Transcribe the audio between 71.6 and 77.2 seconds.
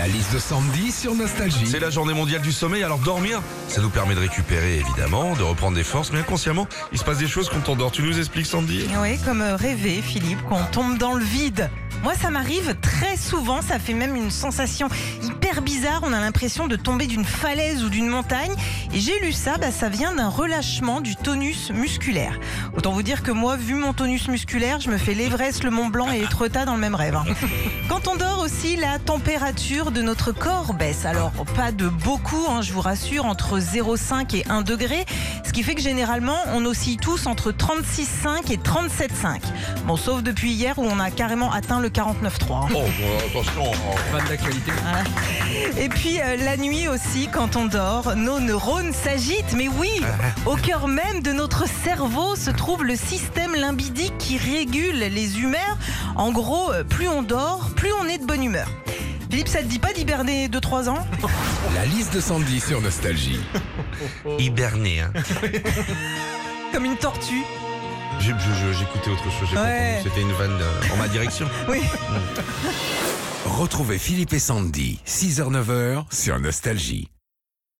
Oui. Retrouvez Philippe et Sandy, 6h-9h sur Nostalgie.